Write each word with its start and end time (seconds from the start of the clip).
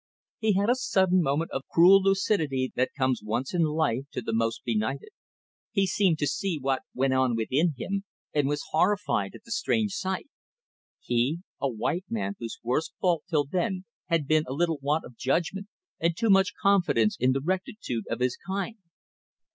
He 0.39 0.53
had 0.53 0.67
a 0.67 0.73
sudden 0.73 1.21
moment 1.21 1.51
of 1.51 1.61
lucidity 1.61 1.61
of 1.61 1.69
that 1.69 1.73
cruel 1.75 2.01
lucidity 2.01 2.71
that 2.75 2.89
comes 2.97 3.21
once 3.23 3.53
in 3.53 3.61
life 3.61 4.05
to 4.13 4.21
the 4.23 4.33
most 4.33 4.63
benighted. 4.65 5.09
He 5.73 5.85
seemed 5.85 6.17
to 6.17 6.25
see 6.25 6.57
what 6.59 6.81
went 6.95 7.13
on 7.13 7.35
within 7.35 7.75
him, 7.77 8.05
and 8.33 8.47
was 8.47 8.65
horrified 8.71 9.35
at 9.35 9.43
the 9.43 9.51
strange 9.51 9.93
sight. 9.93 10.27
He, 10.99 11.41
a 11.61 11.69
white 11.69 12.05
man 12.09 12.33
whose 12.39 12.57
worst 12.63 12.95
fault 12.99 13.25
till 13.29 13.43
then 13.45 13.85
had 14.07 14.25
been 14.25 14.45
a 14.47 14.53
little 14.53 14.79
want 14.81 15.05
of 15.05 15.17
judgment 15.17 15.67
and 15.99 16.17
too 16.17 16.31
much 16.31 16.55
confidence 16.59 17.15
in 17.19 17.33
the 17.33 17.39
rectitude 17.41 18.05
of 18.09 18.21
his 18.21 18.37
kind! 18.47 18.77